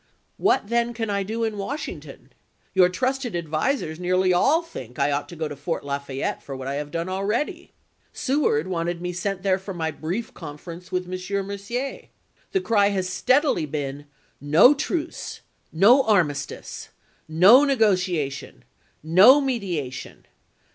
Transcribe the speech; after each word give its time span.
What, 0.37 0.69
then, 0.69 0.95
can 0.95 1.11
I 1.11 1.21
do 1.21 1.43
in 1.43 1.59
"Washington? 1.59 2.33
Your 2.73 2.89
trusted 2.89 3.35
advisers 3.35 3.99
nearly 3.99 4.33
all 4.33 4.63
think 4.63 4.97
I 4.97 5.11
ought 5.11 5.29
to 5.29 5.35
go 5.35 5.47
to 5.47 5.55
Fort 5.55 5.85
Lafayette 5.85 6.41
for 6.41 6.55
what 6.55 6.67
I 6.67 6.73
have 6.73 6.89
done 6.89 7.07
already. 7.07 7.71
Seward 8.11 8.65
wanted 8.67 8.99
me 8.99 9.13
sent 9.13 9.43
there 9.43 9.59
for 9.59 9.75
my 9.75 9.91
brief 9.91 10.33
conference 10.33 10.91
with 10.91 11.03
M. 11.05 11.45
Mercier. 11.45 12.05
The 12.51 12.61
cry 12.61 12.87
has 12.87 13.09
steadily 13.09 13.67
been, 13.67 14.07
No 14.41 14.73
truce! 14.73 15.41
No 15.71 16.01
armistice! 16.01 16.89
No 17.27 17.63
negotia 17.63 18.31
tion! 18.31 18.63
No 19.03 19.39
mediation 19.39 20.25